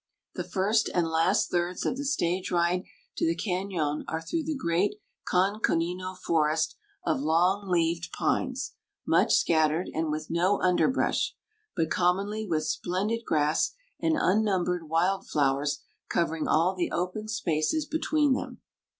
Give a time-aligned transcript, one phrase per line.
[0.33, 2.85] The first and last thirds of the stage ride
[3.17, 4.95] to the Cañon are through the great
[5.29, 8.73] Conconino Forest of long leaved pines
[9.05, 11.35] much scattered and with no underbrush
[11.75, 18.33] but commonly with splendid grass and unnumbered wild flowers covering all the open spaces between
[18.33, 18.59] them.